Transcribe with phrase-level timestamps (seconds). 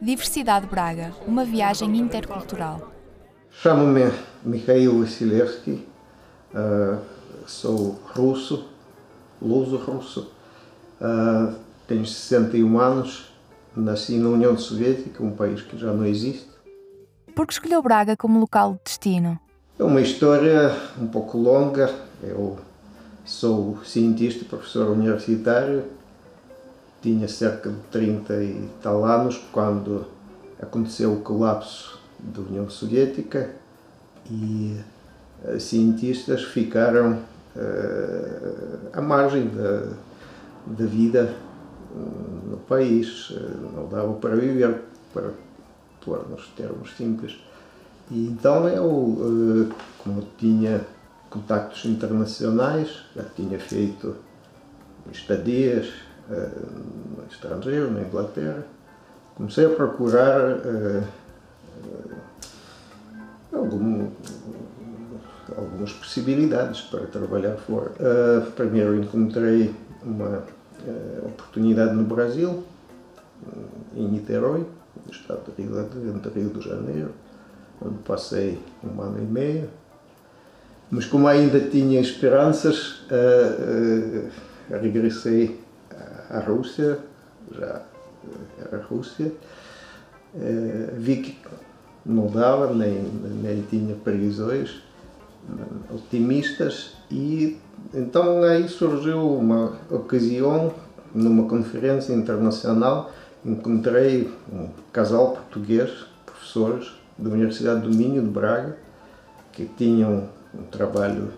[0.00, 2.92] Diversidade Braga, uma viagem intercultural.
[3.50, 4.12] Chamo-me
[4.44, 5.86] Mikhail Vassilevsky,
[6.52, 7.00] uh,
[7.46, 8.68] sou russo,
[9.40, 10.30] luso-russo,
[11.00, 11.54] uh,
[11.88, 13.32] tenho 61 anos,
[13.74, 16.46] nasci na União Soviética, um país que já não existe.
[17.34, 19.40] Por que escolheu Braga como local de destino?
[19.78, 21.90] É uma história um pouco longa.
[22.22, 22.58] Eu
[23.24, 25.84] sou cientista e professor universitário.
[27.06, 30.06] Tinha cerca de 30 e tal anos quando
[30.60, 33.48] aconteceu o colapso da União Soviética
[34.28, 34.76] e
[35.44, 37.20] eh, cientistas ficaram
[37.54, 39.92] uh, à margem da,
[40.66, 43.32] da vida eh, no país.
[43.72, 44.82] Não dava para viver,
[45.14, 45.30] para
[46.04, 47.38] pôr nos termos simples.
[48.10, 49.70] E então eu,
[50.02, 50.84] como tinha
[51.30, 54.16] contactos internacionais, já tinha feito
[55.12, 58.64] estadias no estrangeiro, na Inglaterra,
[59.34, 60.58] comecei a procurar
[63.52, 64.08] algum,
[65.56, 67.92] algumas possibilidades para trabalhar fora.
[68.54, 70.42] primeiro encontrei uma
[71.24, 72.64] oportunidade no Brasil,
[73.94, 74.66] em Niterói,
[75.04, 75.84] no estado de Rio,
[76.20, 77.10] de Rio de Janeiro,
[77.80, 79.68] onde passei um ano e meio.
[80.90, 83.04] Mas como ainda tinha esperanças,
[84.70, 85.60] regressei
[86.30, 86.98] à Rússia,
[87.56, 87.82] já
[88.60, 89.32] era Rússia,
[90.34, 91.38] uh, vi que
[92.04, 93.02] não dava, nem,
[93.42, 94.82] nem tinha previsões
[95.94, 97.56] otimistas e
[97.94, 100.74] então aí surgiu uma ocasião
[101.14, 103.12] numa conferência internacional
[103.46, 105.90] encontrei um casal português,
[106.24, 108.76] professores da Universidade do Minho de Braga,
[109.52, 111.32] que tinham um trabalho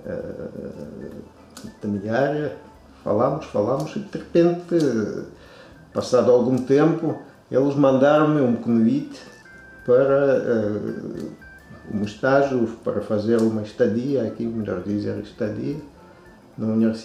[0.00, 2.56] uh, da minha área.
[3.06, 4.74] Falámos, falámos e de repente,
[5.94, 7.16] passado algum tempo,
[7.48, 9.22] eles mandaram-me um convite
[9.84, 15.76] para uh, um estágio, para fazer uma estadia, aqui melhor dizer estadia,
[16.58, 16.98] na Universidade